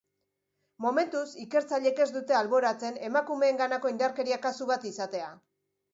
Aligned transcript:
Momentuz 0.85 1.25
ikertzaileek 1.43 2.01
ez 2.05 2.09
dute 2.15 2.37
alboratzen 2.39 2.99
emakumeenganako 3.11 3.95
indarkeria 3.95 4.41
kasu 4.47 4.69
bat 4.73 4.93
izatea. 4.95 5.29